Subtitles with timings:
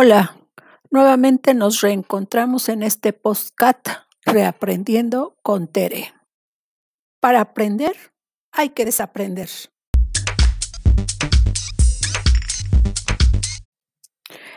[0.00, 0.36] Hola,
[0.92, 3.80] nuevamente nos reencontramos en este postcat
[4.24, 6.14] Reaprendiendo con Tere.
[7.18, 7.96] Para aprender
[8.52, 9.48] hay que desaprender.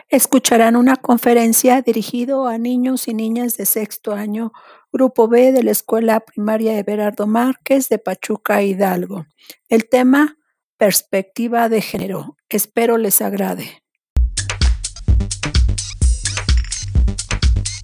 [0.08, 4.52] Escucharán una conferencia dirigido a niños y niñas de sexto año,
[4.92, 9.26] Grupo B de la Escuela Primaria Everardo Márquez de Pachuca Hidalgo.
[9.68, 10.36] El tema,
[10.76, 12.36] perspectiva de género.
[12.48, 13.81] Espero les agrade.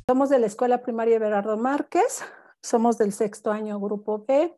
[0.08, 2.24] Somos de la Escuela Primaria Berardo Márquez,
[2.62, 4.56] somos del sexto año Grupo B,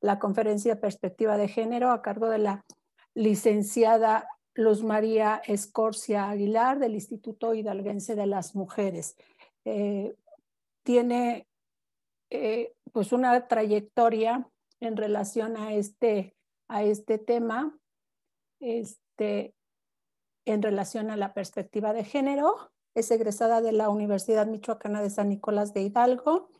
[0.00, 2.64] la conferencia Perspectiva de Género a cargo de la
[3.12, 9.16] licenciada Luz María Escorcia Aguilar del Instituto Hidalguense de las Mujeres.
[9.64, 10.14] Eh,
[10.84, 11.48] tiene
[12.30, 16.36] eh, pues una trayectoria en relación a este,
[16.68, 17.76] a este tema,
[18.60, 19.52] este,
[20.44, 25.28] en relación a la perspectiva de género es egresada de la Universidad Michoacana de San
[25.28, 26.50] Nicolás de Hidalgo,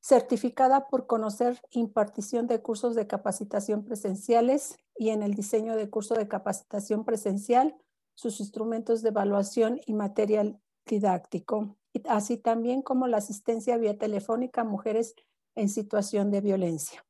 [0.00, 6.14] certificada por conocer impartición de cursos de capacitación presenciales y en el diseño de curso
[6.14, 7.76] de capacitación presencial,
[8.14, 11.76] sus instrumentos de evaluación y material didáctico,
[12.08, 15.14] así también como la asistencia vía telefónica a mujeres
[15.54, 17.04] en situación de violencia.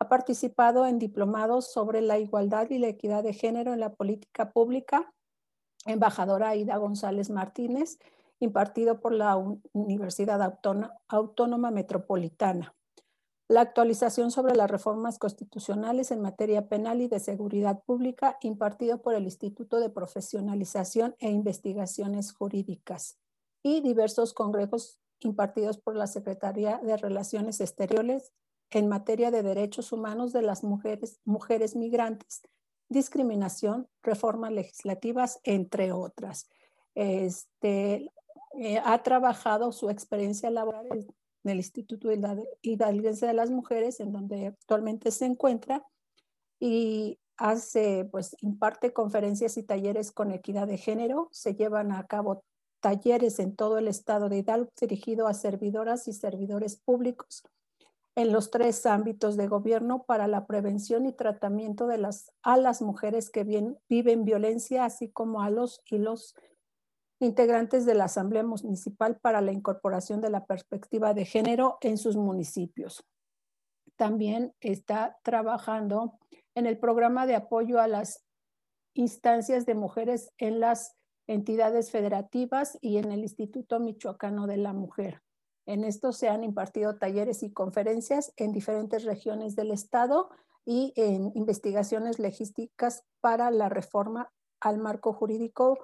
[0.00, 4.52] Ha participado en diplomados sobre la igualdad y la equidad de género en la política
[4.52, 5.12] pública
[5.86, 7.98] embajadora Aida González Martínez,
[8.40, 9.36] impartido por la
[9.72, 10.58] Universidad
[11.08, 12.74] Autónoma Metropolitana.
[13.48, 19.14] La actualización sobre las reformas constitucionales en materia penal y de seguridad pública, impartido por
[19.14, 23.18] el Instituto de Profesionalización e Investigaciones Jurídicas.
[23.62, 28.32] Y diversos congresos impartidos por la Secretaría de Relaciones Exteriores
[28.70, 32.42] en materia de derechos humanos de las mujeres, mujeres migrantes
[32.88, 36.48] discriminación, reformas legislativas, entre otras.
[36.94, 38.10] Este,
[38.58, 42.08] eh, ha trabajado su experiencia laboral en el Instituto
[42.62, 45.84] Hidalguense de las Mujeres, en donde actualmente se encuentra,
[46.58, 51.28] y hace, pues, imparte conferencias y talleres con equidad de género.
[51.30, 52.42] Se llevan a cabo
[52.80, 57.44] talleres en todo el estado de Hidalgo dirigido a servidoras y servidores públicos
[58.18, 62.82] en los tres ámbitos de gobierno para la prevención y tratamiento de las, a las
[62.82, 63.44] mujeres que
[63.88, 66.34] viven violencia, así como a los y los
[67.20, 72.16] integrantes de la Asamblea Municipal para la incorporación de la perspectiva de género en sus
[72.16, 73.06] municipios.
[73.94, 76.18] También está trabajando
[76.56, 78.24] en el programa de apoyo a las
[78.94, 80.96] instancias de mujeres en las
[81.28, 85.22] entidades federativas y en el Instituto Michoacano de la Mujer.
[85.68, 90.30] En esto se han impartido talleres y conferencias en diferentes regiones del Estado
[90.64, 95.78] y en investigaciones logísticas para la reforma al marco jurídico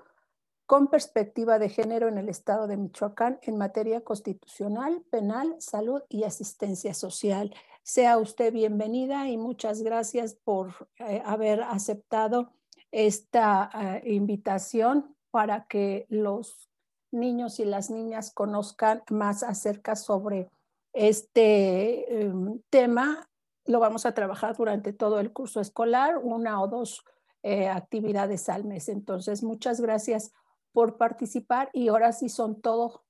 [0.65, 6.25] con perspectiva de género en el Estado de Michoacán en materia constitucional, penal, salud y
[6.25, 7.55] asistencia social.
[7.83, 12.55] Sea usted bienvenida y muchas gracias por eh, haber aceptado
[12.91, 16.71] esta eh, invitación para que los
[17.15, 20.51] niños y las niñas conozcan más acerca sobre
[20.93, 23.29] este em, tema.
[23.65, 27.05] Lo vamos a trabajar durante todo el curso escolar, una o dos
[27.43, 28.89] eh, actividades al mes.
[28.89, 30.33] Entonces, muchas gracias
[30.73, 33.01] por participar y ahora sí son todos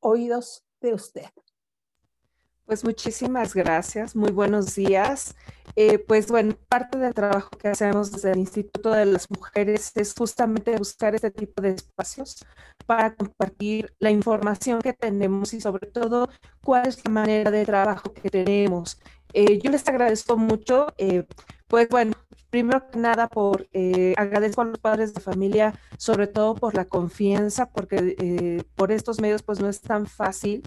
[0.00, 1.30] oídos de usted.
[2.66, 5.36] Pues muchísimas gracias, muy buenos días.
[5.76, 10.14] Eh, pues bueno, parte del trabajo que hacemos desde el Instituto de las Mujeres es
[10.16, 12.42] justamente buscar este tipo de espacios
[12.86, 16.30] para compartir la información que tenemos y sobre todo
[16.62, 18.98] cuál es la manera de trabajo que tenemos.
[19.34, 21.26] Eh, yo les agradezco mucho, eh,
[21.68, 22.12] pues bueno,
[22.50, 23.68] primero que nada por
[24.16, 29.42] agradezco a los padres de familia, sobre todo por la confianza, porque por estos medios
[29.42, 30.62] pues no es tan fácil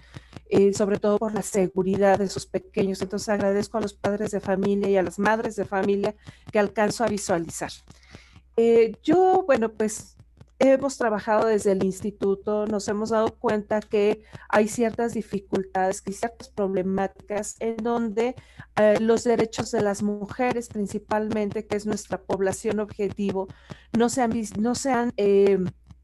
[0.49, 3.01] eh, sobre todo por la seguridad de sus pequeños.
[3.01, 6.15] Entonces agradezco a los padres de familia y a las madres de familia
[6.51, 7.71] que alcanzo a visualizar.
[8.55, 10.16] Eh, yo, bueno, pues
[10.59, 16.49] hemos trabajado desde el instituto, nos hemos dado cuenta que hay ciertas dificultades y ciertas
[16.49, 18.35] problemáticas en donde
[18.75, 23.47] eh, los derechos de las mujeres principalmente, que es nuestra población objetivo,
[23.97, 25.13] no se han, no se han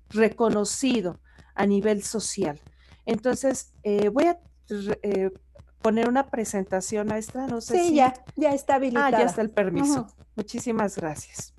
[0.10, 1.20] reconocido
[1.56, 2.60] a nivel social.
[3.06, 4.40] Entonces, eh, voy a
[5.02, 5.32] eh,
[5.82, 9.18] poner una presentación maestra, no sé sí, ya, ya está habilitada.
[9.18, 10.08] Ah, ya está el permiso.
[10.36, 11.54] Muchísimas gracias.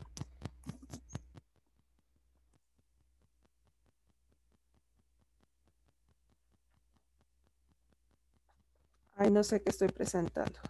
[9.17, 10.61] Ay, no sé qué estoy presentando.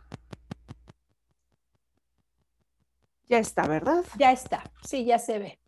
[3.26, 4.04] Ya está, ¿verdad?
[4.18, 5.58] Ya está, sí, ya se ve.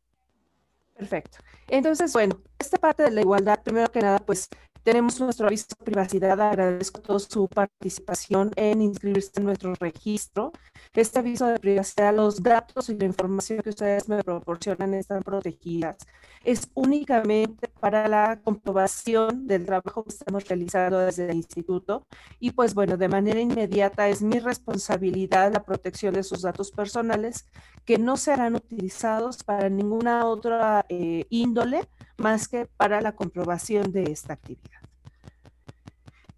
[0.94, 1.38] Perfecto.
[1.68, 4.48] Entonces, bueno, esta parte de la igualdad, primero que nada, pues
[4.86, 6.40] tenemos nuestro aviso de privacidad.
[6.40, 10.52] Agradezco toda su participación en inscribirse en nuestro registro.
[10.94, 15.96] Este aviso de privacidad, los datos y la información que ustedes me proporcionan están protegidas.
[16.44, 22.04] Es únicamente para la comprobación del trabajo que estamos realizando desde el instituto.
[22.38, 27.44] Y pues bueno, de manera inmediata es mi responsabilidad la protección de sus datos personales
[27.84, 34.04] que no serán utilizados para ninguna otra eh, índole más que para la comprobación de
[34.04, 34.80] esta actividad.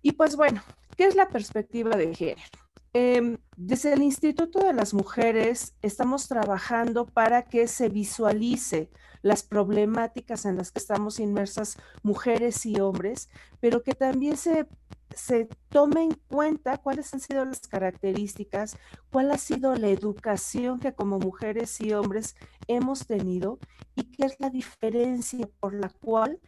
[0.03, 0.63] Y pues bueno,
[0.97, 2.68] ¿qué es la perspectiva de género?
[2.95, 8.91] Em, desde el Instituto de las Mujeres estamos trabajando para que se visualice
[9.23, 13.29] las problemáticas en las que estamos inmersas mujeres y hombres,
[13.61, 14.67] pero que también se,
[15.15, 18.79] se tome en cuenta cuáles han sido las características,
[19.11, 22.37] cuál ha sido la educación que como mujeres y hombres
[22.69, 23.59] hemos tenido
[23.97, 26.41] y qué es la diferencia por la cual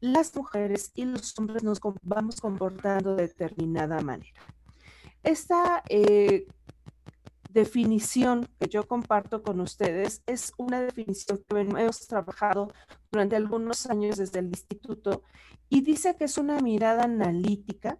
[0.00, 4.57] las mujeres y los hombres nos vamos comportando de determinada manera.
[5.22, 6.46] Esta eh,
[7.50, 12.72] definición que yo comparto con ustedes es una definición que hemos trabajado
[13.10, 15.22] durante algunos años desde el instituto
[15.68, 17.98] y dice que es una mirada analítica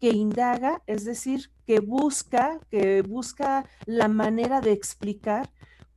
[0.00, 5.50] que indaga, es decir, que busca, que busca la manera de explicar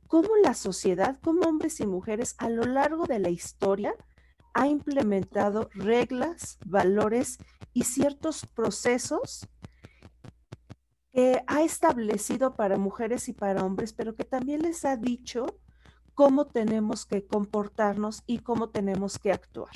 [0.06, 3.94] cómo la sociedad, cómo hombres y mujeres a lo largo de la historia
[4.54, 7.38] ha implementado reglas, valores
[7.72, 9.48] y ciertos procesos
[11.16, 15.46] que ha establecido para mujeres y para hombres, pero que también les ha dicho
[16.12, 19.74] cómo tenemos que comportarnos y cómo tenemos que actuar.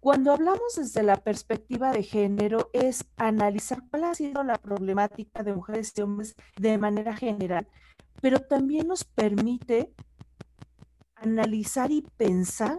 [0.00, 5.54] Cuando hablamos desde la perspectiva de género es analizar cuál ha sido la problemática de
[5.54, 7.66] mujeres y hombres de manera general,
[8.20, 9.94] pero también nos permite
[11.14, 12.78] analizar y pensar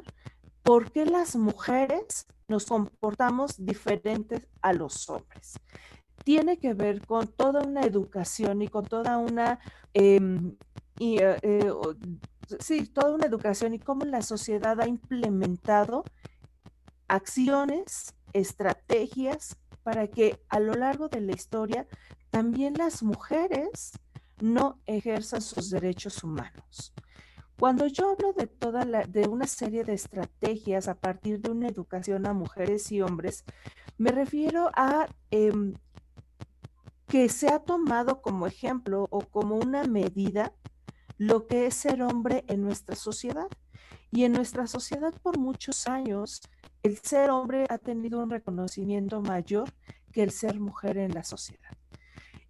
[0.61, 5.55] ¿por qué las mujeres nos comportamos diferentes a los hombres?
[6.25, 9.59] Tiene que ver con toda una educación y con toda una,
[9.93, 10.57] em,
[10.99, 11.71] eh, eh,
[12.59, 16.03] sí, toda una educación y cómo la sociedad ha implementado
[17.07, 21.87] acciones, estrategias para que a lo largo de la historia
[22.31, 23.99] también las mujeres
[24.41, 26.91] no ejerzan sus derechos humanos.
[27.59, 31.67] Cuando yo hablo de toda la, de una serie de estrategias a partir de una
[31.67, 33.45] educación a mujeres y hombres,
[33.99, 35.75] me refiero a em,
[37.07, 40.53] que se ha tomado como ejemplo o como una medida
[41.17, 43.47] lo que es ser hombre en nuestra sociedad.
[44.11, 46.41] Y en nuestra sociedad por muchos años,
[46.83, 49.69] el ser hombre ha tenido un reconocimiento mayor
[50.11, 51.71] que el ser mujer en la sociedad.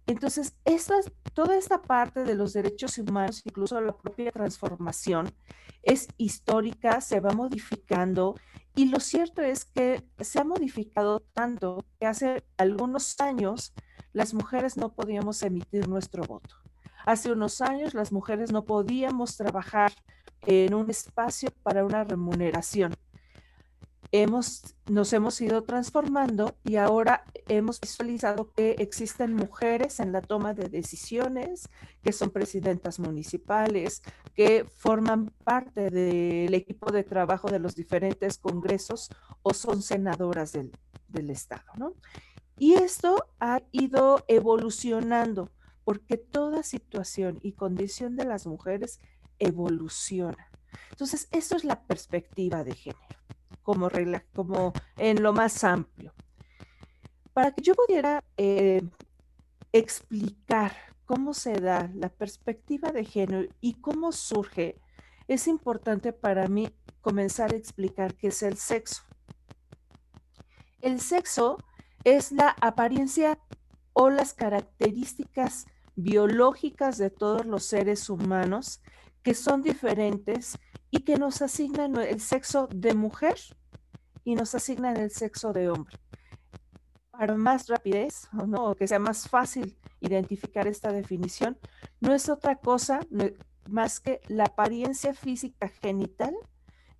[0.06, 0.54] Entonces,
[1.34, 5.34] toda esta parte de los derechos humanos, incluso la propia transformación,
[5.86, 8.34] es histórica, se va modificando
[8.74, 13.72] y lo cierto es que se ha modificado tanto que hace algunos años
[14.12, 16.56] las mujeres no podíamos emitir nuestro voto.
[17.06, 19.92] Hace unos años las mujeres no podíamos trabajar
[20.42, 22.94] en un espacio para una remuneración
[24.24, 30.68] nos hemos ido transformando y ahora hemos visualizado que existen mujeres en la toma de
[30.68, 31.68] decisiones,
[32.02, 34.02] que son presidentas municipales,
[34.34, 39.10] que forman parte del equipo de trabajo de los diferentes congresos
[39.42, 40.70] o son senadoras del,
[41.08, 41.92] del Estado, ¿no?
[42.58, 45.50] Y esto ha ido evolucionando
[45.84, 49.00] porque toda situación y condición de las mujeres
[49.38, 50.50] evoluciona.
[50.90, 53.25] Entonces, eso es la perspectiva de género
[53.66, 56.14] como regla, como en lo más amplio.
[57.32, 58.80] Para que yo pudiera eh,
[59.72, 60.72] explicar
[61.04, 64.80] cómo se da la perspectiva de género y cómo surge,
[65.26, 66.68] es importante para mí
[67.00, 69.02] comenzar a explicar qué es el sexo.
[70.80, 71.58] El sexo
[72.04, 73.40] es la apariencia
[73.94, 78.80] o las características biológicas de todos los seres humanos
[79.24, 80.56] que son diferentes
[80.96, 83.36] y que nos asignan el sexo de mujer
[84.24, 85.98] y nos asignan el sexo de hombre.
[87.10, 91.58] Para más rapidez, o no, que sea más fácil identificar esta definición,
[92.00, 93.00] no es otra cosa
[93.68, 96.34] más que la apariencia física genital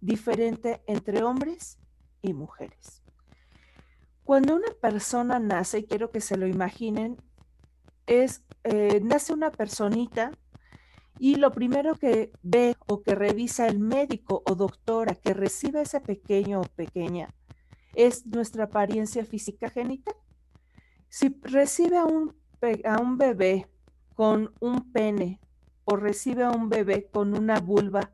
[0.00, 1.78] diferente entre hombres
[2.20, 3.02] y mujeres.
[4.24, 7.16] Cuando una persona nace, y quiero que se lo imaginen,
[8.06, 10.32] es, eh, nace una personita
[11.18, 16.00] y lo primero que ve o que revisa el médico o doctora que recibe ese
[16.00, 17.34] pequeño o pequeña
[17.94, 20.14] es nuestra apariencia física genital.
[21.08, 22.36] Si recibe a un,
[22.84, 23.68] a un bebé
[24.14, 25.40] con un pene
[25.84, 28.12] o recibe a un bebé con una vulva,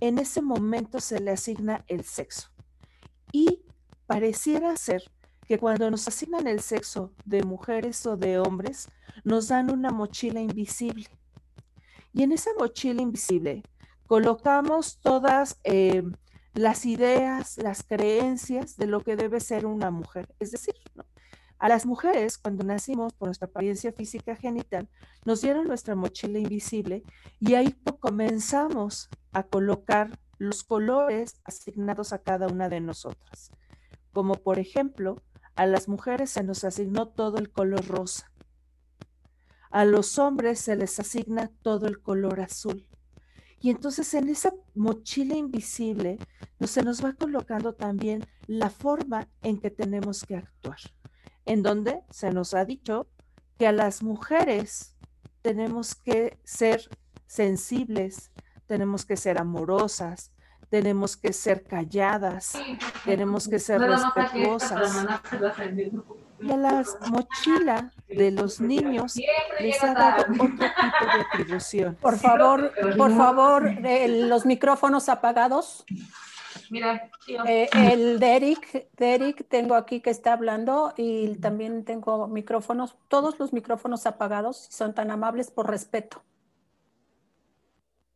[0.00, 2.50] en ese momento se le asigna el sexo.
[3.32, 3.62] Y
[4.06, 5.02] pareciera ser
[5.46, 8.88] que cuando nos asignan el sexo de mujeres o de hombres,
[9.24, 11.06] nos dan una mochila invisible.
[12.12, 13.62] Y en esa mochila invisible
[14.06, 16.02] colocamos todas eh,
[16.54, 20.28] las ideas, las creencias de lo que debe ser una mujer.
[20.38, 20.74] Es decir,
[21.58, 24.88] a las mujeres, cuando nacimos por nuestra apariencia física genital,
[25.24, 27.04] nos dieron nuestra mochila invisible
[27.38, 33.52] y ahí comenzamos a colocar los colores asignados a cada una de nosotras.
[34.12, 35.22] Como por ejemplo,
[35.54, 38.31] a las mujeres se nos asignó todo el color rosa.
[39.72, 42.86] A los hombres se les asigna todo el color azul.
[43.58, 46.18] Y entonces en esa mochila invisible
[46.66, 50.78] se nos va colocando también la forma en que tenemos que actuar,
[51.46, 53.08] en donde se nos ha dicho
[53.58, 54.96] que a las mujeres
[55.40, 56.88] tenemos que ser
[57.26, 58.30] sensibles,
[58.66, 60.32] tenemos que ser amorosas,
[60.68, 62.52] tenemos que ser calladas,
[63.04, 65.06] tenemos que ser respetuosas.
[66.42, 69.14] Y a la mochila de los niños
[69.60, 71.94] les ha dado otro tipo de atribución.
[72.00, 75.84] Por favor, por favor, los micrófonos apagados.
[76.70, 77.10] Mira,
[77.46, 83.52] eh, el Derek, Derek, tengo aquí que está hablando y también tengo micrófonos, todos los
[83.52, 86.22] micrófonos apagados, si son tan amables, por respeto.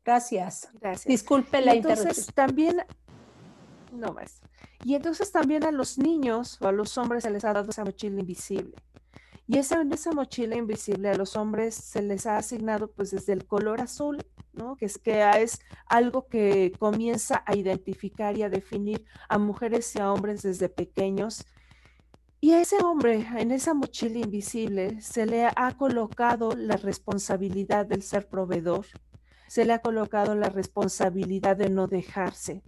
[0.07, 0.71] Gracias.
[0.81, 1.07] Gracias.
[1.07, 2.83] Disculpe la entonces, También,
[3.97, 4.17] no.
[4.85, 7.85] Y entonces también a los niños o a los hombres se les ha dado esa
[7.85, 8.75] mochila invisible.
[9.49, 13.47] Y en esa mochila invisible a los hombres se les ha asignado pues desde el
[13.47, 14.77] color azul, ¿no?
[14.77, 20.01] Que es, que es algo que comienza a identificar y a definir a mujeres y
[20.01, 21.47] a hombres desde pequeños.
[22.41, 28.03] Y a ese hombre, en esa mochila invisible, se le ha colocado la responsabilidad del
[28.03, 28.87] ser proveedor,
[29.47, 32.65] se le ha colocado la responsabilidad de no dejarse,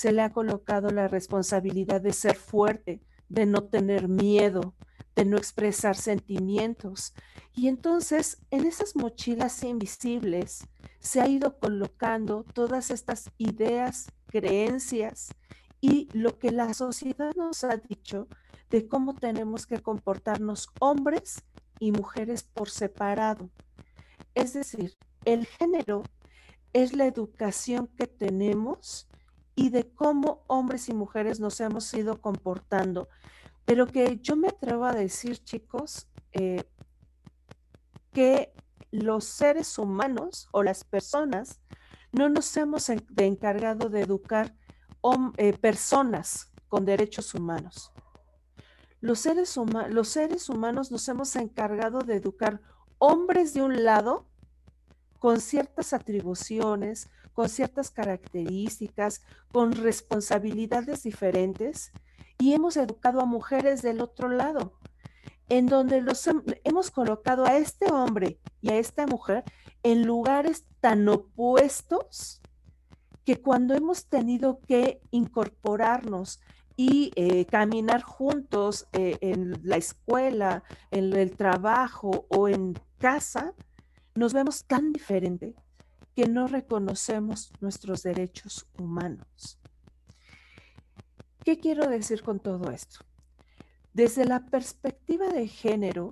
[0.00, 4.74] se le ha colocado la responsabilidad de ser fuerte, de no tener miedo,
[5.14, 7.12] de no expresar sentimientos.
[7.52, 10.66] Y entonces en esas mochilas invisibles
[11.00, 15.34] se ha ido colocando todas estas ideas, creencias
[15.82, 18.26] y lo que la sociedad nos ha dicho
[18.70, 21.44] de cómo tenemos que comportarnos hombres
[21.78, 23.50] y mujeres por separado.
[24.34, 26.04] Es decir, el género
[26.72, 29.09] es la educación que tenemos
[29.60, 33.10] y de cómo hombres y mujeres nos hemos ido comportando.
[33.66, 36.64] Pero que yo me atrevo a decir, chicos, eh,
[38.10, 38.54] que
[38.90, 41.60] los seres humanos o las personas
[42.10, 44.56] no nos hemos encargado de educar
[45.36, 47.92] eh, personas con derechos humanos.
[49.02, 49.54] Los seres,
[49.90, 52.62] los seres humanos nos hemos encargado de educar
[52.96, 54.26] hombres de un lado
[55.18, 59.22] con ciertas atribuciones, con ciertas características,
[59.52, 61.92] con responsabilidades diferentes
[62.38, 64.74] y hemos educado a mujeres del otro lado,
[65.48, 66.28] en donde los
[66.64, 69.44] hemos colocado a este hombre y a esta mujer
[69.82, 72.40] en lugares tan opuestos
[73.24, 76.40] que cuando hemos tenido que incorporarnos
[76.76, 83.52] y eh, caminar juntos eh, en la escuela, en el trabajo o en casa,
[84.14, 85.54] nos vemos tan diferente
[86.20, 89.58] que no reconocemos nuestros derechos humanos.
[91.42, 93.06] ¿Qué quiero decir con todo esto?
[93.94, 96.10] Desde la perspectiva de género,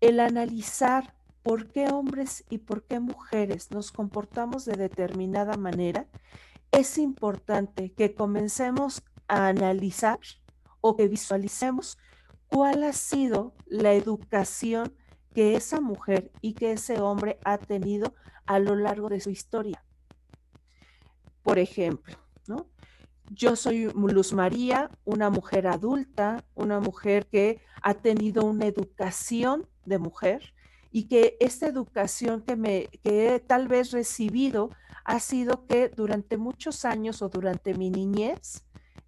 [0.00, 6.06] el analizar por qué hombres y por qué mujeres nos comportamos de determinada manera,
[6.70, 10.20] es importante que comencemos a analizar
[10.80, 11.98] o que visualicemos
[12.46, 14.94] cuál ha sido la educación
[15.34, 18.14] que esa mujer y que ese hombre ha tenido
[18.46, 19.84] a lo largo de su historia.
[21.42, 22.68] Por ejemplo, ¿no?
[23.30, 29.98] Yo soy Luz María, una mujer adulta, una mujer que ha tenido una educación de
[29.98, 30.54] mujer
[30.90, 34.70] y que esta educación que, me, que he tal vez recibido
[35.04, 38.64] ha sido que durante muchos años o durante mi niñez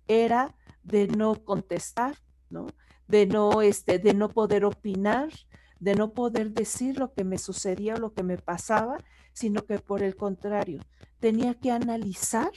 [0.09, 2.17] era de no contestar,
[2.51, 2.67] ¿no?
[3.09, 5.31] De no, este, de no poder opinar,
[5.79, 8.99] de no poder decir lo que me sucedía o lo que me pasaba,
[9.37, 10.81] sino que por el contrario,
[11.21, 12.51] tenía que analizar,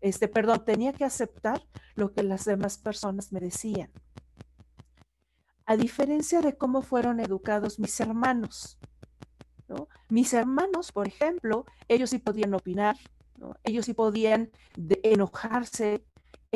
[0.00, 1.62] este, perdón, tenía que aceptar
[1.94, 3.92] lo que las demás personas me decían.
[5.66, 8.76] A diferencia de cómo fueron educados mis hermanos,
[9.68, 9.88] ¿no?
[10.08, 12.96] Mis hermanos, por ejemplo, ellos sí podían opinar,
[13.62, 14.50] ellos sí podían
[15.04, 16.04] enojarse,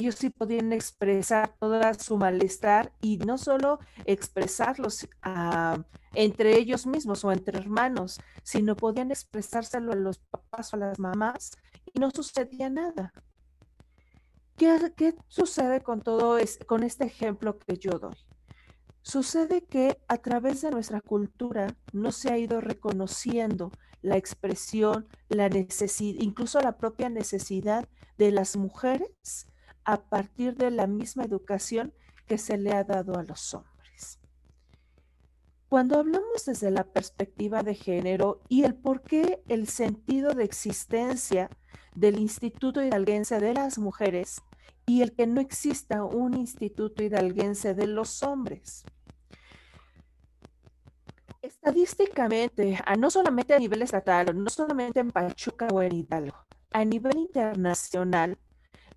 [0.00, 5.78] ellos sí podían expresar todo su malestar y no solo expresarlos ah,
[6.14, 10.99] entre ellos mismos o entre hermanos, sino podían expresárselo a los papás o a las
[10.99, 11.52] mamás
[11.92, 13.12] y no sucedía nada.
[14.57, 18.16] ¿Qué, qué sucede con todo es, con este ejemplo que yo doy?
[19.02, 25.50] Sucede que a través de nuestra cultura no se ha ido reconociendo la expresión, la
[25.50, 29.47] necesidad, incluso la propia necesidad de las mujeres
[29.84, 31.92] a partir de la misma educación
[32.26, 34.20] que se le ha dado a los hombres.
[35.68, 41.49] Cuando hablamos desde la perspectiva de género y el por qué el sentido de existencia
[41.94, 44.42] del Instituto Hidalguense de las Mujeres
[44.87, 48.84] y el que no exista un Instituto Hidalguense de los Hombres.
[51.42, 56.37] Estadísticamente, no solamente a nivel estatal, no solamente en Pachuca o en Hidalgo,
[56.72, 58.37] a nivel internacional,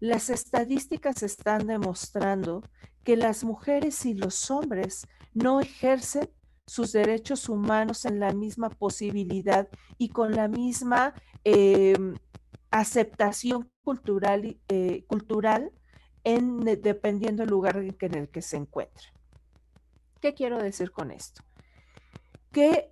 [0.03, 2.61] las estadísticas están demostrando
[3.05, 6.29] que las mujeres y los hombres no ejercen
[6.67, 11.13] sus derechos humanos en la misma posibilidad y con la misma
[11.45, 12.15] em,
[12.69, 15.71] aceptación cultural, eh, cultural
[16.25, 19.05] en, dependiendo del lugar en el que se encuentre.
[20.19, 21.43] ¿Qué quiero decir con esto?
[22.51, 22.89] Que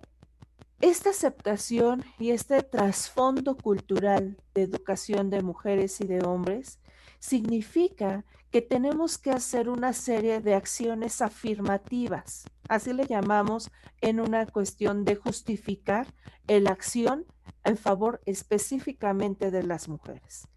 [0.80, 6.78] esta aceptación y este trasfondo cultural de educación de mujeres y de hombres
[7.22, 12.50] significa que tenemos que hacer una serie de acciones afirmativas.
[12.68, 16.12] Así le llamamos en una cuestión de justificar
[16.48, 17.24] la acción
[17.62, 20.48] en favor específicamente de las mujeres.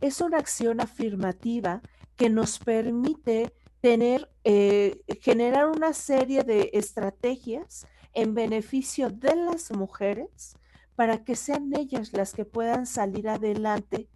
[0.00, 1.82] Es una acción afirmativa
[2.14, 10.56] que nos permite tener, eh, generar una serie de estrategias en beneficio de las mujeres
[10.94, 14.08] para que sean ellas las que puedan salir adelante.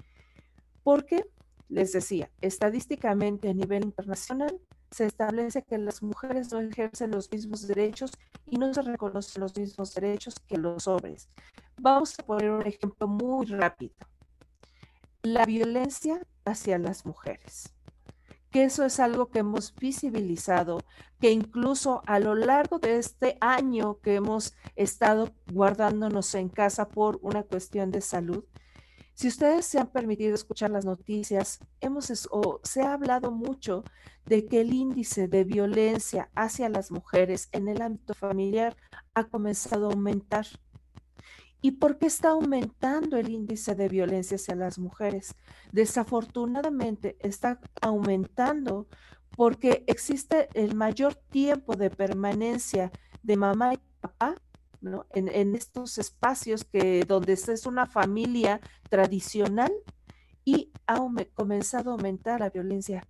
[0.84, 1.24] Porque,
[1.68, 7.66] les decía, estadísticamente a nivel internacional se establece que las mujeres no ejercen los mismos
[7.66, 8.12] derechos
[8.46, 11.28] y no se reconocen los mismos derechos que los hombres.
[11.78, 13.94] Vamos a poner un ejemplo muy rápido.
[15.22, 17.76] La violencia hacia las mujeres
[18.56, 20.80] que eso es algo que hemos visibilizado,
[21.20, 27.18] que incluso a lo largo de este año que hemos estado guardándonos en casa por
[27.20, 28.44] una cuestión de salud,
[29.16, 33.82] si ustedes se han permitido escuchar las noticias, hemos o se ha hablado mucho
[34.26, 38.76] de que el índice de violencia hacia las mujeres en el ámbito familiar
[39.14, 40.46] ha comenzado a aumentar.
[41.62, 45.34] ¿Y por qué está aumentando el índice de violencia hacia las mujeres?
[45.72, 48.86] Desafortunadamente está aumentando
[49.34, 54.34] porque existe el mayor tiempo de permanencia de mamá y papá
[55.12, 59.72] en, estos espacios que, donde es una familia tradicional
[60.44, 60.98] y ha
[61.34, 63.06] comenzado a aumentar la violencia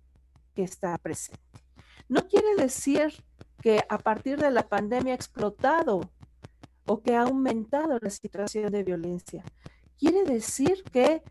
[0.55, 1.41] que está presente.
[2.09, 3.13] No quiere decir
[3.61, 6.09] que a partir de la pandemia ha explotado
[6.85, 9.43] o que ha aumentado la situación de violencia.
[9.97, 11.21] Quiere decir que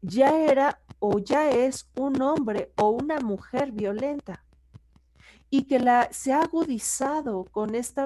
[0.00, 4.43] ya era o ya es un hombre o una mujer violenta
[5.56, 8.02] y que la, se ha agudizado con este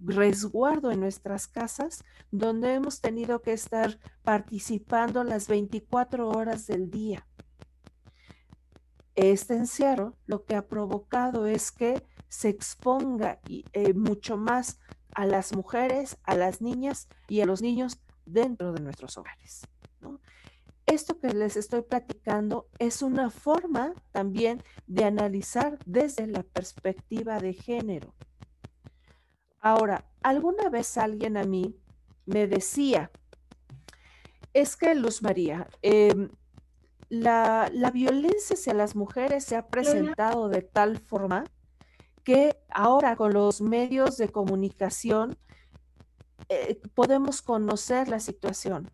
[0.00, 7.28] resguardo en nuestras casas, donde hemos tenido que estar participando las 24 horas del día.
[9.14, 14.80] Este encierro lo que ha provocado es que se exponga eh, mucho más
[15.14, 19.62] a las mujeres, a las niñas y a los niños dentro de nuestros hogares.
[20.90, 27.52] Esto que les estoy platicando es una forma también de analizar desde la perspectiva de
[27.52, 28.12] género.
[29.60, 31.76] Ahora, alguna vez alguien a mí
[32.26, 33.12] me decía,
[34.52, 36.28] es que Luz María, em,
[37.08, 41.44] la, la violencia hacia las mujeres se ha presentado de tal forma
[42.24, 45.38] que ahora con los medios de comunicación
[46.48, 48.90] eh, podemos conocer la situación.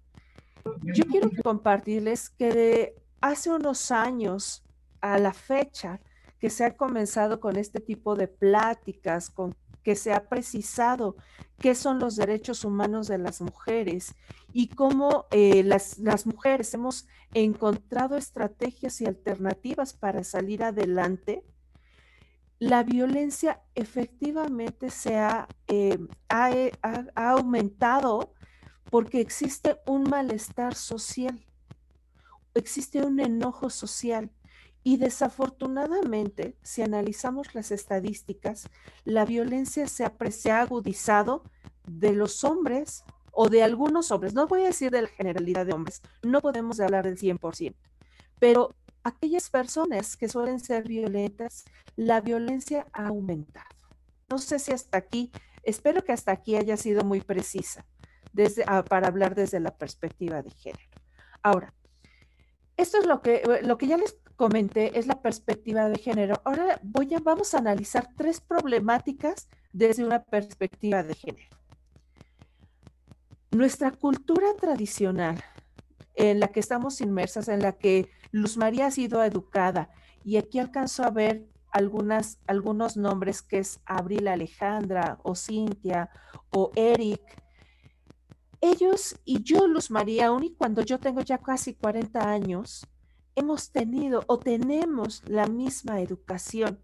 [0.83, 4.65] Yo quiero compartirles que hace unos años
[5.01, 6.01] a la fecha
[6.39, 11.17] que se ha comenzado con este tipo de pláticas, con que se ha precisado
[11.59, 14.17] qué son los derechos humanos de las mujeres
[14.53, 21.45] y cómo eh, las, mujeres hemos encontrado estrategias y alternativas para salir adelante,
[22.59, 25.15] la violencia efectivamente se
[25.69, 25.99] eh,
[26.29, 26.51] ha,
[26.83, 28.33] ha, aumentado
[28.91, 31.45] porque existe un malestar social,
[32.55, 34.31] existe un enojo social.
[34.83, 38.69] Y desafortunadamente, si analizamos las estadísticas,
[39.05, 41.43] la violencia se ha, agudizado
[41.89, 45.73] de los hombres o de algunos hombres, no voy a decir de la generalidad de
[45.73, 47.75] hombres, no podemos hablar del 100%,
[48.39, 51.65] pero aquellas personas que suelen ser violentas,
[51.97, 53.67] la violencia ha aumentado.
[54.31, 55.33] No sé si hasta aquí,
[55.65, 57.85] espero que hasta aquí haya sido muy precisa
[58.67, 60.91] ah, para hablar desde la perspectiva de género.
[61.43, 61.75] Ahora,
[62.77, 66.41] esto es lo que, lo que ya les comenté, es la perspectiva de género.
[66.45, 71.57] Ahora voy a, vamos a analizar tres problemáticas desde una perspectiva de género.
[73.51, 75.43] Nuestra cultura tradicional
[76.15, 79.91] en la que estamos inmersas, en la que Luz María ha sido educada,
[80.25, 86.11] y aquí alcanzó a ver algunas, algunos nombres que es Abril Alejandra o Cintia
[86.51, 87.21] o Eric.
[88.61, 92.87] Ellos y yo, Luz María, aún y cuando yo tengo ya casi 40 años,
[93.35, 96.81] hemos tenido o tenemos la misma educación.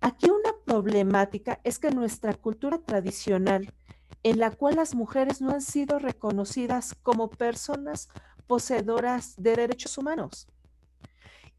[0.00, 3.72] Aquí una problemática es que nuestra cultura tradicional,
[4.22, 8.08] en la cual las mujeres no han sido reconocidas como personas
[8.46, 10.46] poseedoras de derechos humanos.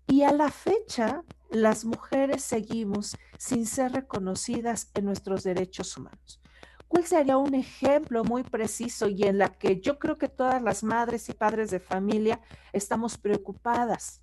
[0.07, 6.39] Y a la fecha, las mujeres seguimos sin ser reconocidas en nuestros derechos humanos.
[6.87, 10.83] ¿Cuál sería un ejemplo muy preciso y en la que yo creo que todas las
[10.83, 12.41] madres y padres de familia
[12.73, 14.21] estamos preocupadas?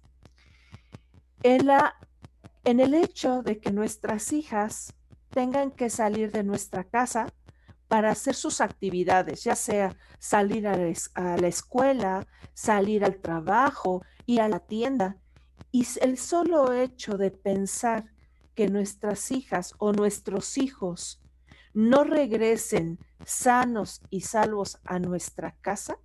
[1.43, 1.97] En, la,
[2.65, 4.95] en el hecho de que nuestras hijas
[5.31, 7.27] tengan que salir de nuestra casa
[7.89, 14.49] para hacer sus actividades, ya sea salir a la, escuela, salir al trabajo, ir a
[14.49, 15.19] la tienda.
[15.71, 18.07] Y el solo hecho de pensar
[18.55, 21.22] que nuestras hijas o nuestros hijos
[21.75, 25.99] no regresen sanos y salvos a nuestra casa,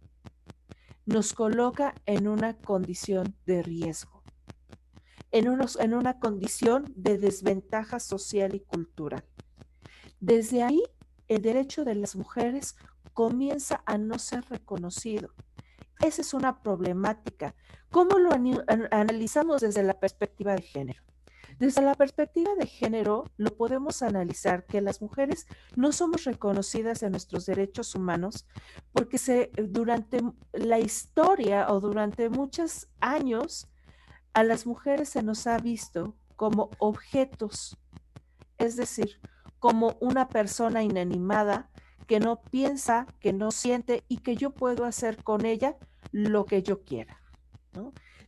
[1.05, 4.23] nos coloca en una condición de riesgo,
[5.31, 5.47] en,
[5.93, 9.23] una condición de desventaja social y cultural.
[10.19, 10.83] Desde ahí
[11.27, 12.75] el derecho de las mujeres
[13.13, 15.33] comienza a no ser reconocido.
[16.01, 17.55] Esa es una problemática.
[17.89, 18.31] ¿Cómo lo
[18.91, 21.06] analizamos desde la perspectiva de género?
[21.59, 27.11] Desde la perspectiva de género, lo podemos analizar que las mujeres no somos reconocidas en
[27.11, 28.45] nuestros derechos humanos
[28.93, 30.21] porque durante
[30.53, 33.67] la historia o durante muchos años
[34.33, 37.75] a las mujeres se nos ha visto como objetos,
[38.59, 39.19] es decir,
[39.57, 41.71] como una persona inanimada
[42.05, 45.75] que no piensa, que no siente y que yo puedo hacer con ella
[46.11, 47.19] lo que yo quiera.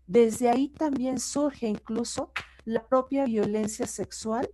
[0.08, 2.32] Desde ahí también surge incluso
[2.66, 4.50] la propia violencia sexual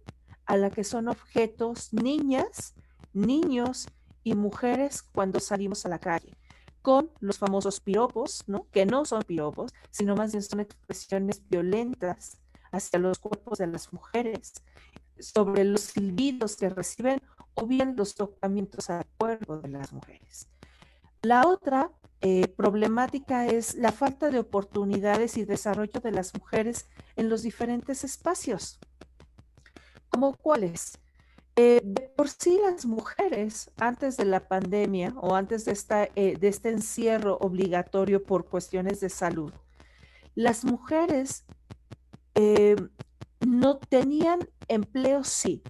[0.45, 2.75] a la que son objetos niñas,
[3.13, 3.87] niños
[4.23, 6.35] y mujeres cuando salimos a la calle,
[6.81, 8.67] con los famosos piropos, ¿no?
[8.71, 12.37] que no son piropos, sino más bien son expresiones violentas
[12.71, 14.53] hacia los cuerpos de las mujeres,
[15.19, 17.21] sobre los silbidos que reciben
[17.53, 20.47] o bien los tocamientos al cuerpo de las mujeres.
[21.25, 27.29] La otra eh, problemática es la falta de oportunidades y desarrollo de las mujeres en
[27.29, 28.77] los diferentes espacios.
[30.07, 30.99] ¿Como cuáles?
[31.55, 36.37] Eh, de por sí las mujeres, antes de la pandemia o antes de, esta, eh,
[36.39, 39.51] de este encierro obligatorio por cuestiones de salud,
[40.35, 41.43] las mujeres
[43.39, 45.63] no tenían empleos, sí,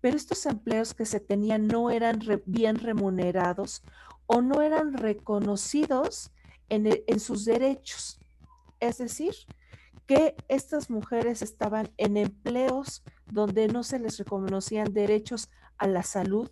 [0.00, 3.82] pero estos empleos que se tenían no eran bien remunerados
[4.34, 6.32] o no eran reconocidos
[6.68, 8.18] en, en sus derechos.
[8.80, 9.34] Es decir,
[10.06, 16.50] que estas mujeres estaban en empleos donde no se les reconocían derechos a la salud,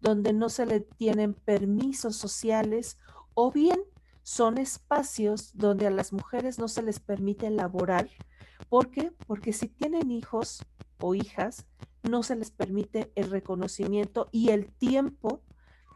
[0.00, 2.98] donde no se les tienen permisos sociales
[3.34, 3.80] o bien
[4.22, 8.08] son espacios donde a las mujeres no se les permite laborar
[8.68, 9.12] ¿Por qué?
[9.26, 10.64] Porque si tienen hijos
[11.00, 11.66] o hijas,
[12.02, 15.42] no se les permite el reconocimiento y el tiempo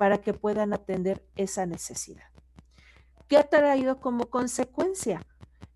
[0.03, 2.27] para que puedan atender esa necesidad.
[3.29, 5.25] ¿Qué ha traído como consecuencia?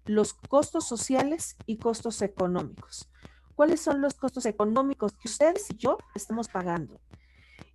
[0.04, 3.08] Los costos sociales y costos económicos.
[3.54, 7.00] ¿Cuáles son los costos económicos que ustedes y yo estamos pagando?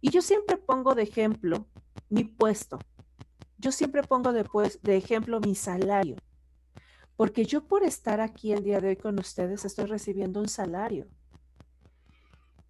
[0.01, 1.67] Y yo siempre pongo de ejemplo
[2.09, 2.79] mi puesto.
[3.57, 4.45] Yo siempre pongo de,
[4.83, 6.17] de ejemplo mi salario
[7.15, 11.07] porque yo por estar aquí el día de hoy con ustedes estoy recibiendo un salario.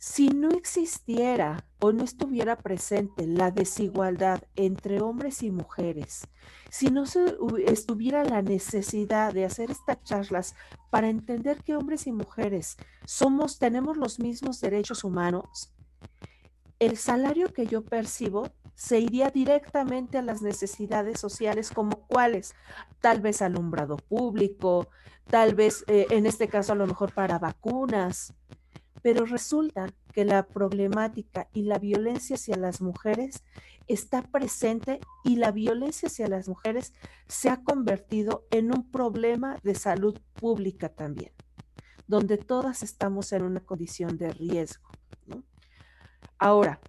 [0.04, 6.28] Si no existiera o no estuviera presente la desigualdad entre hombres y mujeres,
[6.72, 7.04] si no
[7.68, 10.56] estuviera la necesidad de hacer estas charlas
[10.90, 15.72] para entender que hombres y mujeres somos, tenemos los mismos derechos humanos,
[16.80, 22.56] el salario que yo percibo se iría directamente a las necesidades sociales como cuáles,
[23.02, 24.88] tal vez alumbrado público,
[25.28, 28.34] tal vez eh, en este caso a lo mejor para vacunas,
[29.01, 33.43] pero resulta que la problemática y la violencia hacia las mujeres
[33.88, 36.93] está presente y la violencia hacia las mujeres
[37.27, 41.32] se ha convertido en un problema de salud pública también,
[42.08, 44.89] donde todas estamos en una condición de riesgo.
[46.38, 46.80] Ahora,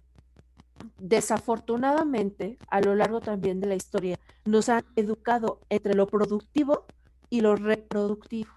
[0.97, 6.85] desafortunadamente, a lo largo también de la historia, nos han educado entre lo productivo
[7.29, 8.51] y lo reproductivo.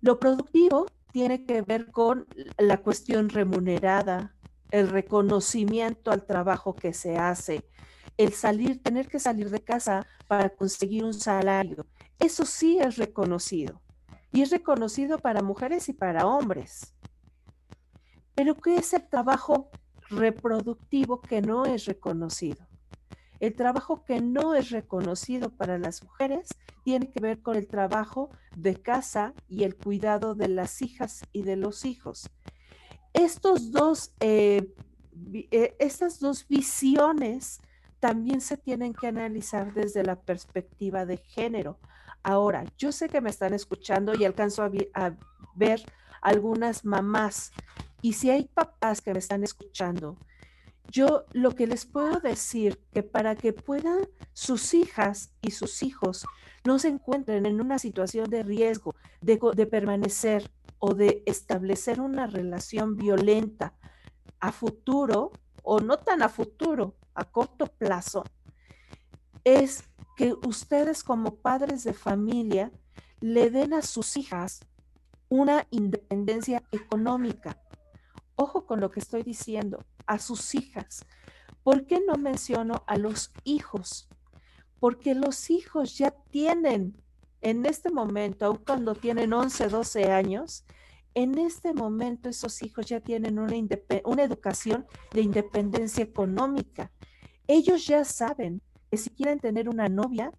[0.00, 2.26] Lo productivo tiene que ver con
[2.58, 4.34] la cuestión remunerada,
[4.70, 7.68] el reconocimiento al trabajo que se hace,
[8.16, 11.86] el salir, tener que salir de casa para conseguir un salario.
[12.18, 13.80] Eso sí es reconocido.
[14.32, 16.94] Y es reconocido para mujeres y para hombres.
[18.34, 19.70] Pero ¿qué es el trabajo
[20.08, 22.69] reproductivo que no es reconocido?
[23.40, 26.48] El trabajo que no es reconocido para las mujeres
[26.84, 31.42] tiene que ver con el trabajo de casa y el cuidado de las hijas y
[31.42, 32.30] de los hijos.
[33.14, 34.72] Estos dos, eh,
[35.32, 37.60] eh, estas dos visiones
[37.98, 41.78] también se tienen que analizar desde la perspectiva de género.
[42.22, 45.16] Ahora, yo sé que me están escuchando y alcanzo a, a
[45.54, 45.82] ver
[46.20, 47.52] algunas mamás
[48.02, 50.16] y si hay papás que me están escuchando,
[50.90, 56.26] yo lo que les puedo decir que para que puedan sus hijas y sus hijos
[56.64, 62.26] no se encuentren en una situación de riesgo de, de permanecer o de establecer una
[62.26, 63.74] relación violenta
[64.40, 65.30] a futuro
[65.62, 68.24] o no tan a futuro, a corto plazo,
[69.44, 69.84] es
[70.16, 72.72] que ustedes como padres de familia
[73.20, 74.60] le den a sus hijas
[75.28, 77.62] una independencia económica.
[78.34, 81.06] Ojo con lo que estoy diciendo, a sus hijas.
[81.62, 84.08] ¿Por qué no menciono a los hijos?
[84.78, 86.96] Porque los hijos ya tienen
[87.42, 90.64] en este momento, aun cuando tienen 11, 12 años,
[91.14, 93.56] en este momento esos hijos ya tienen una,
[94.04, 96.92] una educación de independencia económica.
[97.46, 100.32] Ellos ya saben que si quieren tener una novia,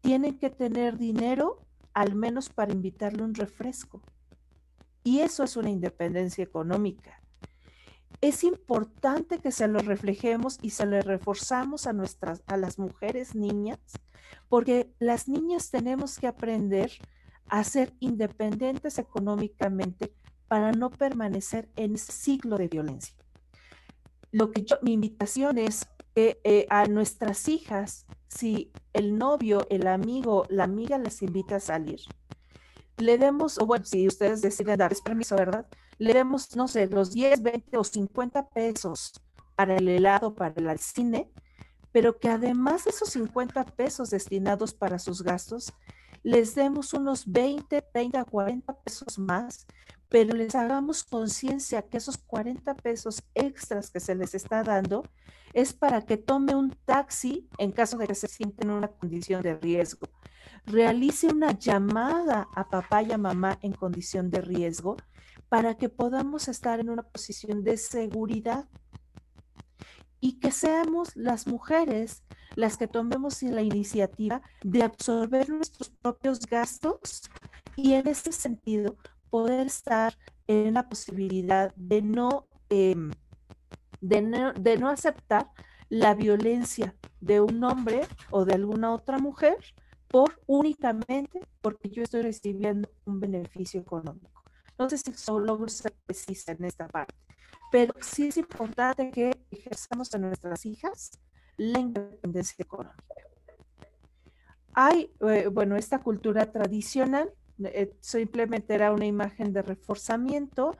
[0.00, 1.58] tienen que tener dinero
[1.94, 4.02] al menos para invitarle un refresco.
[5.04, 7.21] Y eso es una independencia económica
[8.22, 13.34] es importante que se lo reflejemos y se lo reforzamos a nuestras, a las mujeres
[13.34, 13.80] niñas,
[14.48, 16.92] porque las niñas tenemos que aprender
[17.48, 20.14] a ser independientes económicamente
[20.46, 23.14] para no permanecer en ese ciclo de violencia.
[24.30, 29.88] Lo que yo, mi invitación es que eh, a nuestras hijas, si el novio, el
[29.88, 32.00] amigo, la amiga les invita a salir,
[32.98, 35.66] le demos, o bueno, si ustedes deciden darles permiso, ¿verdad?
[35.98, 39.12] Le demos, no sé, los 10, 20 o 50 pesos
[39.56, 41.30] para el helado, para el cine,
[41.92, 45.72] pero que además de esos 50 pesos destinados para sus gastos,
[46.22, 49.66] les demos unos 20, 30, 40 pesos más,
[50.08, 55.04] pero les hagamos conciencia que esos 40 pesos extras que se les está dando
[55.52, 59.42] es para que tome un taxi en caso de que se sienten en una condición
[59.42, 60.08] de riesgo.
[60.64, 64.96] Realice una llamada a papá y a mamá en condición de riesgo
[65.52, 68.66] para que podamos estar en una posición de seguridad
[70.18, 72.22] y que seamos las mujeres
[72.56, 77.30] las que tomemos la iniciativa de absorber nuestros propios gastos
[77.76, 78.96] y en este sentido
[79.28, 83.10] poder estar en la posibilidad de no, em,
[84.00, 85.50] de no, de no aceptar
[85.90, 89.58] la violencia de un hombre o de alguna otra mujer
[90.08, 94.41] por únicamente porque yo estoy recibiendo un beneficio económico.
[94.82, 97.14] No sé si solo se precisa en esta parte,
[97.70, 101.12] pero sí es importante que ejerzamos a nuestras hijas
[101.56, 103.04] la independencia económica.
[104.74, 110.76] Hay, eh, bueno, esta cultura tradicional eh, simplemente era una imagen de reforzamiento.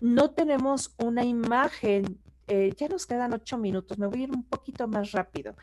[0.00, 4.44] No tenemos una imagen eh, ya nos quedan ocho minutos, me voy a ir un
[4.44, 5.54] poquito más rápido.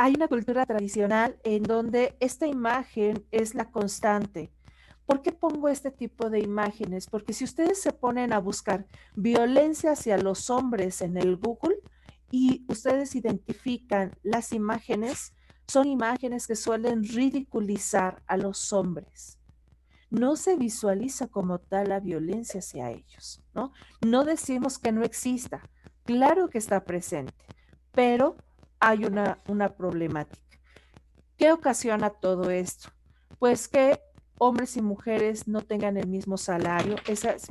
[0.00, 4.53] hay una cultura tradicional en donde esta imagen es la constante.
[5.06, 7.08] ¿Por qué pongo este tipo de imágenes?
[7.08, 11.76] Porque si ustedes se ponen a buscar violencia hacia los hombres en el Google
[12.30, 15.34] y ustedes identifican las imágenes,
[15.68, 19.38] son imágenes que suelen ridiculizar a los hombres.
[20.10, 23.72] No se visualiza como tal la violencia hacia ellos, ¿no?
[24.00, 25.62] No decimos que no exista,
[26.04, 27.44] claro que está presente,
[27.92, 28.36] pero
[28.80, 30.42] hay una, una problemática.
[31.36, 32.90] ¿Qué ocasiona todo esto?
[33.38, 34.00] Pues que
[34.38, 36.96] hombres y mujeres no tengan el mismo salario,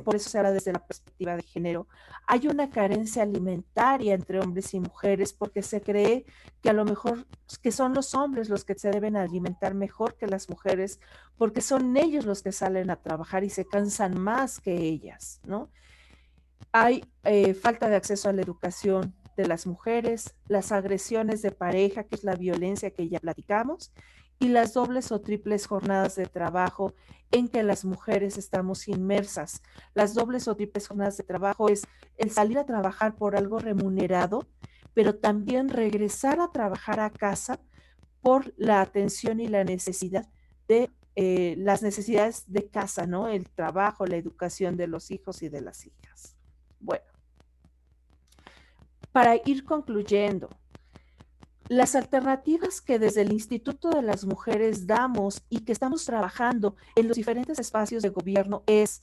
[0.04, 1.88] por eso se habla desde la perspectiva de género.
[2.26, 6.26] Hay una carencia alimentaria entre hombres y mujeres porque se cree
[6.60, 7.26] que a lo mejor
[7.62, 11.00] que son los hombres los que se deben alimentar mejor que las mujeres
[11.36, 15.70] porque son ellos los que salen a trabajar y se cansan más que ellas, ¿no?
[16.72, 22.04] Hay eh, falta de acceso a la educación de las mujeres, las agresiones de pareja,
[22.04, 23.92] que es la violencia que ya platicamos,
[24.38, 26.94] y las dobles o triples jornadas de trabajo
[27.30, 29.62] en que las mujeres estamos inmersas.
[29.94, 34.46] Las dobles o triples jornadas de trabajo es el salir a trabajar por algo remunerado,
[34.92, 37.60] pero también regresar a trabajar a casa
[38.20, 40.28] por la atención y la necesidad
[40.68, 43.28] de eh, las necesidades de casa, ¿no?
[43.28, 46.36] El trabajo, la educación de los hijos y de las hijas.
[46.80, 47.04] Bueno,
[49.12, 50.50] para ir concluyendo,
[51.68, 57.08] las alternativas que desde el Instituto de las Mujeres damos y que estamos trabajando en
[57.08, 59.00] los diferentes espacios de gobierno es,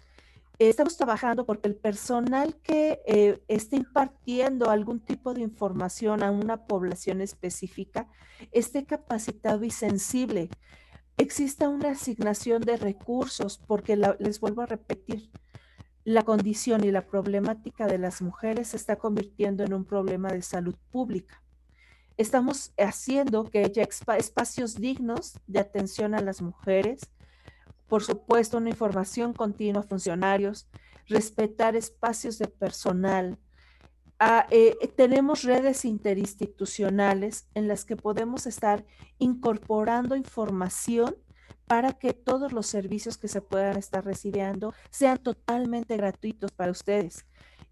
[0.59, 6.67] estamos trabajando porque el personal que eh, esté impartiendo algún tipo de información a una
[6.67, 8.07] población específica
[8.51, 10.49] esté capacitado y sensible.
[11.17, 15.31] Exista una asignación de recursos porque les vuelvo a repetir,
[16.03, 20.41] la condición y la problemática de las mujeres se está convirtiendo en un problema de
[20.41, 21.41] salud pública
[22.21, 27.01] Estamos haciendo que haya espacios dignos de atención a las mujeres,
[27.87, 30.67] por supuesto, una información continua a funcionarios,
[31.07, 33.39] respetar espacios de personal.
[34.19, 38.85] Ah, eh, tenemos redes interinstitucionales en las que podemos estar
[39.17, 41.15] incorporando información
[41.65, 47.25] para que todos los servicios que se puedan estar recibiendo sean totalmente gratuitos para ustedes.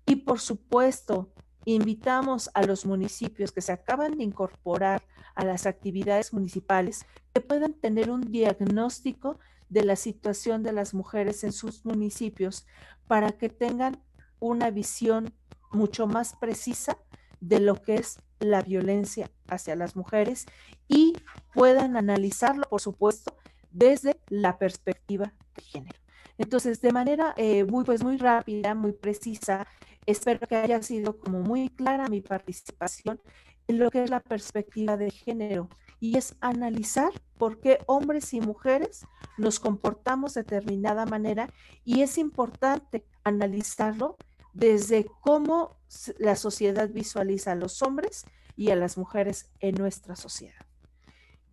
[0.07, 1.31] Y por supuesto,
[1.71, 5.03] Invitamos a los municipios que se acaban de incorporar
[5.35, 9.37] a las actividades municipales que puedan tener un diagnóstico
[9.69, 12.65] de la situación de las mujeres en sus municipios
[13.07, 14.03] para que tengan
[14.39, 15.31] una visión
[15.71, 16.97] mucho más precisa
[17.39, 20.47] de lo que es la violencia hacia las mujeres
[20.87, 21.13] y
[21.53, 23.37] puedan analizarlo, por supuesto,
[23.69, 25.99] desde la perspectiva de género.
[26.39, 29.67] Entonces, de manera eh, muy, pues, muy rápida, muy precisa,
[30.05, 33.21] Espero que haya sido como muy clara mi participación
[33.67, 38.41] en lo que es la perspectiva de género y es analizar por qué hombres y
[38.41, 39.05] mujeres
[39.37, 44.17] nos comportamos de determinada manera y es importante analizarlo
[44.53, 45.77] desde cómo
[46.17, 50.65] la sociedad visualiza a los hombres y a las mujeres en nuestra sociedad.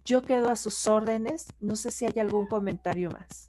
[0.05, 1.49] Yo quedo a sus órdenes.
[1.61, 3.47] No sé si hay algún comentario más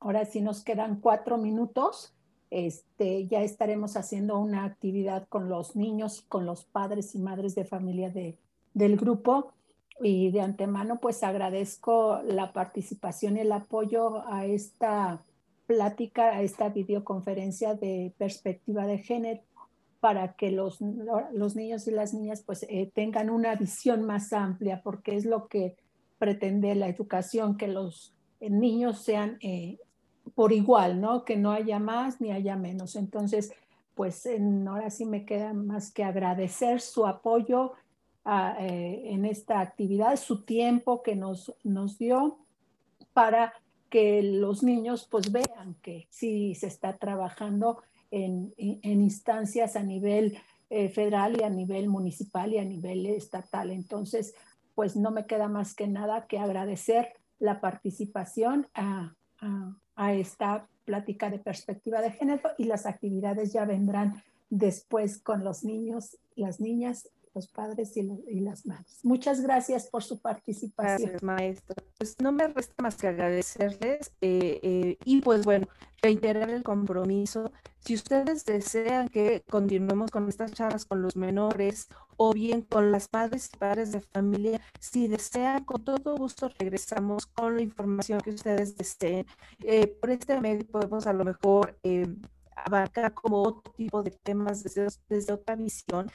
[0.00, 2.14] ahora sí nos quedan cuatro minutos.
[2.50, 7.64] Este, ya estaremos haciendo una actividad con los niños, con los padres y madres de
[7.64, 8.38] familia de,
[8.74, 9.52] del grupo.
[10.00, 15.24] Y de antemano, pues agradezco la participación y el apoyo a esta
[15.66, 19.42] plática, a esta videoconferencia de perspectiva de género
[20.00, 20.78] para que los,
[21.32, 25.48] los niños y las niñas pues eh, tengan una visión más amplia, porque es lo
[25.48, 25.76] que
[26.18, 29.78] pretende la educación, que los niños sean eh,
[30.34, 31.24] por igual, ¿no?
[31.24, 32.96] Que no haya más ni haya menos.
[32.96, 33.52] Entonces,
[33.94, 34.28] pues
[34.66, 37.72] ahora sí me queda más que agradecer su apoyo
[38.60, 42.38] eh, en esta actividad, su tiempo que nos, nos dio
[43.12, 43.54] para
[43.88, 50.38] que los niños pues vean que sí se está trabajando en, instancias a nivel
[50.70, 53.70] eh, federal y a nivel municipal y a nivel estatal.
[53.70, 54.34] Entonces,
[54.74, 59.14] pues no me queda más que nada que agradecer la participación a,
[60.06, 66.16] esta plática de perspectiva de género y las actividades ya vendrán después con los niños,
[66.36, 68.02] las niñas los padres y,
[68.40, 68.98] las madres.
[69.04, 70.98] Muchas gracias por su participación.
[70.98, 71.76] Gracias, maestra.
[71.96, 75.68] Pues no me resta más que agradecerles eh, eh, y pues bueno,
[76.02, 77.52] reiterar el compromiso.
[77.78, 83.08] Si ustedes desean que continuemos con estas charlas con los menores o bien con las
[83.12, 88.30] madres y padres de familia, si desean, con todo gusto regresamos con la información que
[88.30, 89.26] ustedes deseen.
[89.60, 91.78] Eh, por este medio podemos a lo mejor
[92.64, 96.10] abarcar como otro tipo de temas desde, desde otra visión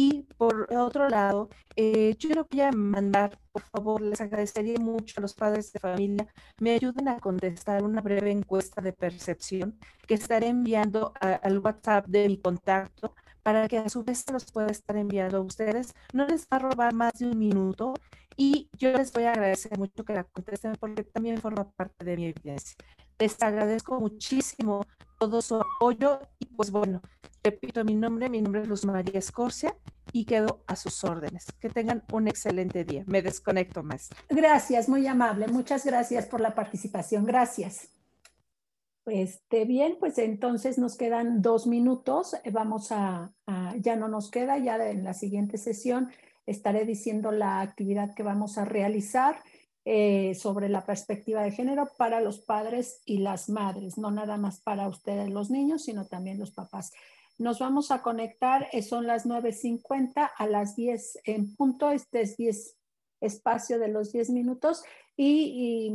[0.00, 5.14] y por otro lado, eh, yo quiero voy a mandar, por favor, les agradecería mucho
[5.18, 6.28] a los padres de familia,
[6.60, 12.28] me ayuden a contestar una breve encuesta de percepción que estaré enviando al WhatsApp de
[12.28, 15.94] mi contacto para que a su vez se los pueda estar enviando a ustedes.
[16.12, 17.94] No les va a robar más de un minuto
[18.40, 22.16] y yo les voy a agradecer mucho que la contesten porque también forma parte de
[22.16, 22.76] mi evidencia.
[23.18, 24.86] Les agradezco muchísimo
[25.18, 27.02] todo su apoyo y pues bueno,
[27.42, 29.76] repito mi nombre, mi nombre es Luz María Escorcia
[30.12, 31.46] y quedo a sus órdenes.
[31.58, 33.02] Que tengan un excelente día.
[33.08, 34.16] Me desconecto, maestra.
[34.28, 35.48] Gracias, muy amable.
[35.48, 37.24] Muchas gracias por la participación.
[37.24, 37.88] Gracias.
[39.04, 42.36] Este, bien, pues entonces nos quedan dos minutos.
[42.52, 43.32] Vamos a,
[43.80, 46.10] ya no nos queda, ya en la siguiente sesión
[46.48, 49.42] estaré diciendo la actividad que vamos a realizar
[49.84, 54.60] eh, sobre la perspectiva de género para los padres y las madres, no nada más
[54.60, 56.92] para ustedes los niños, sino también los papás.
[57.36, 62.36] Nos vamos a conectar, eh, son las 9.50 a las 10 en punto, este es
[62.36, 62.76] 10
[63.20, 64.82] espacio de los 10 minutos
[65.16, 65.92] y,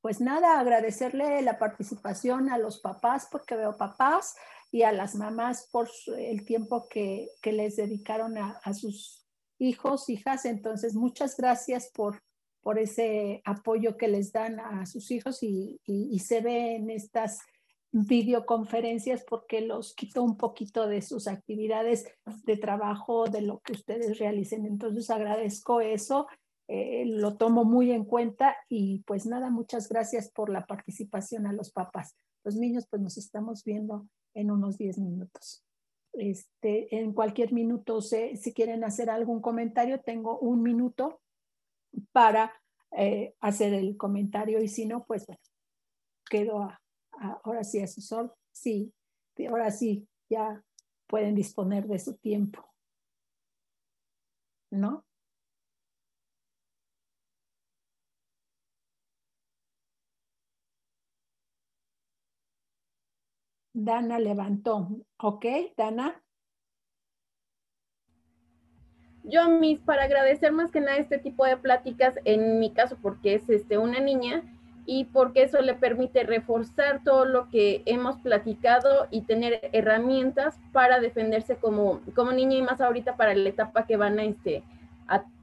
[0.00, 4.34] pues nada, agradecerle la participación a los papás porque veo papás
[4.72, 9.25] y a las mamás por el tiempo que, les dedicaron a, a sus
[9.58, 10.44] hijos, hijas.
[10.44, 12.22] Entonces, muchas gracias por
[12.66, 15.78] por ese apoyo que les dan a sus hijos y,
[16.18, 17.38] se ve en estas
[17.92, 22.08] videoconferencias porque los quito un poquito de sus actividades
[22.44, 24.66] de trabajo, de lo que ustedes realicen.
[24.66, 26.26] Entonces agradezco eso,
[26.66, 31.52] eh, lo tomo muy en cuenta y pues nada, muchas gracias por la participación a
[31.52, 32.16] los papás.
[32.42, 35.62] Los niños pues nos estamos viendo en unos 10 minutos.
[36.18, 41.20] Este, en cualquier minuto, si quieren hacer algún comentario, tengo un minuto
[42.12, 42.52] para
[42.96, 45.42] eh, hacer el comentario y si no, pues bueno,
[46.28, 46.80] quedo a,
[47.44, 48.92] ahora sí a su sol, sí,
[49.48, 50.64] ahora sí, ya
[51.06, 52.64] pueden disponer de su tiempo.
[54.70, 55.05] ¿No?
[63.78, 64.88] Dana levantó.
[65.18, 65.44] ¿Ok,
[65.76, 66.22] Dana?
[69.22, 73.34] Yo, mis, para agradecer más que nada este tipo de pláticas, en mi caso, porque
[73.34, 74.42] es este, una niña,
[74.86, 80.98] y porque eso le permite reforzar todo lo que hemos platicado y tener herramientas para
[81.00, 84.62] defenderse como, como niña y más ahorita para la etapa que van a, este,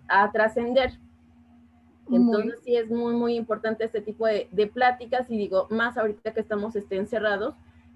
[0.07, 0.97] a, trascender.
[2.11, 6.33] Entonces sí es muy, muy importante este tipo de, de, pláticas y digo, más ahorita
[6.33, 7.53] que estamos este, encerrados,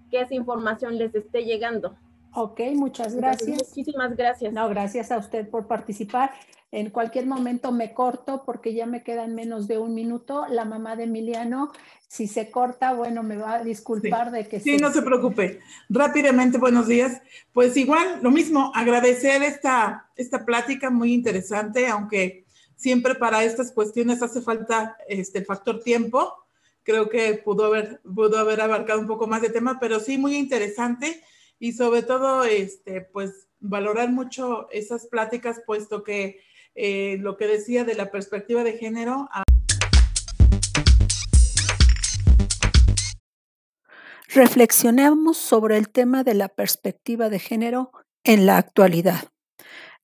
[0.10, 1.95] que esa información les esté llegando.
[2.34, 3.49] Ok, muchas gracias.
[3.49, 4.53] muchísimas gracias.
[4.53, 6.32] No, gracias a usted por participar.
[6.72, 10.45] En cualquier momento me corto porque ya me quedan menos de un minuto.
[10.49, 11.72] La mamá de Emiliano,
[12.08, 14.60] si se corta, bueno, me va a disculpar de que...
[14.60, 15.62] Sí, no se preocupe.
[15.89, 17.22] Rápidamente, buenos días.
[17.53, 22.45] Pues igual, lo mismo, agradecer esta, esta plática muy interesante, aunque
[22.76, 26.34] siempre para estas cuestiones hace falta este, el factor tiempo.
[26.88, 30.38] Creo que pudo haber, pudo haber abarcado un poco más de tema, pero sí muy
[30.38, 31.21] interesante
[31.59, 36.39] y sobre todo, este, pues valorar mucho esas pláticas, puesto que
[36.75, 39.27] eh, lo que decía de la perspectiva de género.
[44.29, 47.91] Reflexionemos sobre el tema de la perspectiva de género
[48.23, 49.27] en la actualidad.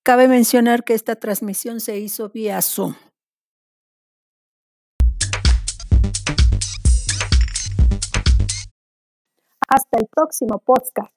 [0.03, 2.95] Cabe mencionar que esta transmisión se hizo vía Zoom.
[9.76, 11.15] Hasta el próximo podcast.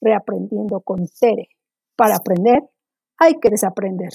[0.00, 1.50] Reaprendiendo con Tere.
[1.94, 2.68] Para aprender
[3.16, 4.10] hay que desaprender.